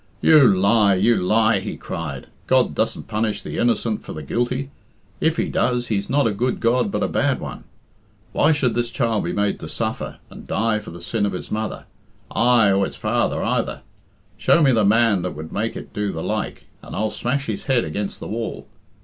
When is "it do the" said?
15.77-16.23